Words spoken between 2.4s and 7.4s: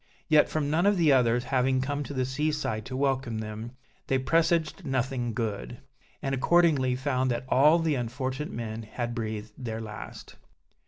side to welcome them, they presaged nothing good; and accordingly found